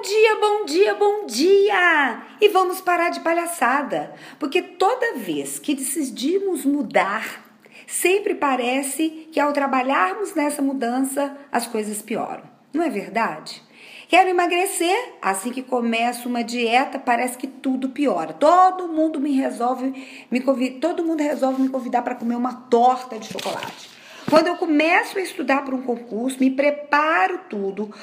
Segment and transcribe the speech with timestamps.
[0.00, 2.22] Bom dia, bom dia, bom dia!
[2.40, 7.44] E vamos parar de palhaçada, porque toda vez que decidimos mudar,
[7.86, 12.44] sempre parece que ao trabalharmos nessa mudança as coisas pioram.
[12.72, 13.62] Não é verdade?
[14.08, 18.32] Quero emagrecer, assim que começo uma dieta, parece que tudo piora.
[18.32, 19.92] Todo mundo me resolve
[20.30, 20.40] me
[20.80, 23.99] todo mundo resolve me convidar para comer uma torta de chocolate.
[24.28, 27.94] Quando eu começo a estudar para um concurso, me preparo tudo,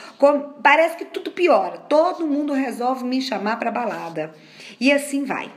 [0.64, 1.78] parece que tudo piora.
[1.78, 4.34] Todo mundo resolve me chamar para balada.
[4.80, 5.52] E assim vai.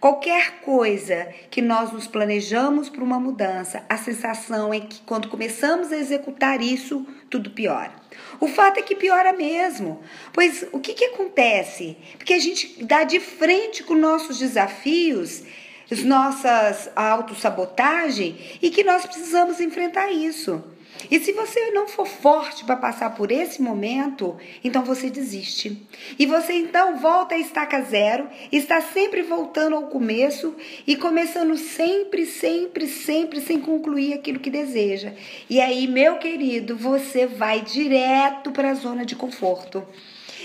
[0.00, 5.90] Qualquer coisa que nós nos planejamos para uma mudança, a sensação é que quando começamos
[5.90, 7.92] a executar isso, tudo piora.
[8.38, 10.00] O fato é que piora mesmo.
[10.32, 11.96] Pois o que, que acontece?
[12.16, 15.42] Porque a gente dá de frente com nossos desafios
[15.90, 20.62] as nossas autossabotagem e que nós precisamos enfrentar isso.
[21.10, 25.80] E se você não for forte para passar por esse momento, então você desiste.
[26.18, 30.54] E você então volta a estaca zero, está sempre voltando ao começo
[30.86, 35.12] e começando sempre, sempre, sempre sem concluir aquilo que deseja.
[35.48, 39.86] E aí, meu querido, você vai direto para a zona de conforto.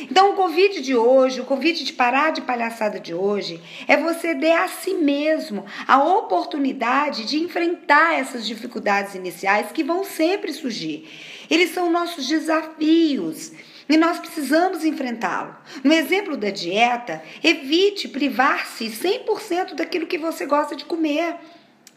[0.10, 4.34] Então, o convite de hoje, o convite de parar de palhaçada de hoje, é você
[4.34, 11.10] dar a si mesmo a oportunidade de enfrentar essas dificuldades iniciais que vão sempre surgir.
[11.50, 13.52] Eles são nossos desafios.
[13.88, 15.56] E nós precisamos enfrentá-lo.
[15.84, 21.36] No exemplo da dieta, evite privar-se 100% daquilo que você gosta de comer.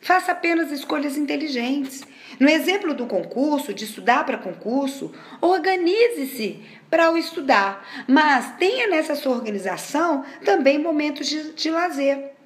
[0.06, 2.04] Faça apenas escolhas inteligentes.
[2.38, 9.16] No exemplo do concurso, de estudar para concurso, organize-se para o estudar, mas tenha nessa
[9.16, 12.36] sua organização também momentos de, de lazer.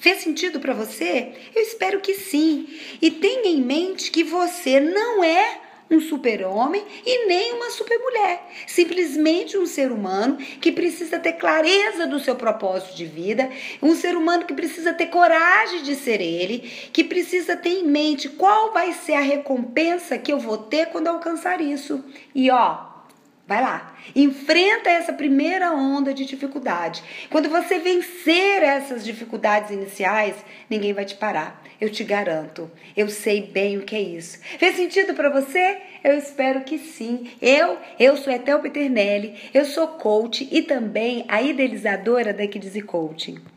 [0.00, 1.32] Fez sentido para você?
[1.54, 2.66] Eu espero que sim.
[3.00, 8.48] E tenha em mente que você não é um super-homem e nem uma super-mulher.
[8.66, 13.50] Simplesmente um ser humano que precisa ter clareza do seu propósito de vida,
[13.82, 16.58] um ser humano que precisa ter coragem de ser ele,
[16.92, 21.08] que precisa ter em mente qual vai ser a recompensa que eu vou ter quando
[21.08, 22.04] alcançar isso.
[22.34, 22.93] E ó,
[23.46, 27.04] Vai lá, enfrenta essa primeira onda de dificuldade.
[27.28, 30.34] Quando você vencer essas dificuldades iniciais,
[30.70, 31.62] ninguém vai te parar.
[31.78, 32.70] Eu te garanto.
[32.96, 34.38] Eu sei bem o que é isso.
[34.58, 35.78] Fez sentido para você?
[36.02, 37.32] Eu espero que sim.
[37.42, 43.42] Eu, eu sou Etel Peternelli, eu sou coach e também a idealizadora da Kids Coaching.